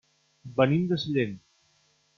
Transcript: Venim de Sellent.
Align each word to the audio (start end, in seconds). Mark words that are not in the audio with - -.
Venim 0.61 0.87
de 0.93 0.99
Sellent. 1.05 1.39